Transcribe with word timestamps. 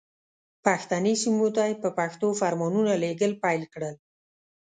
پښتني 0.65 1.13
سیمو 1.23 1.47
ته 1.55 1.63
یې 1.69 1.75
په 1.83 1.89
پښتو 1.97 2.27
فرمانونه 2.41 2.91
لېږل 3.03 3.31
پیل 3.43 3.63
کړل. 3.73 3.95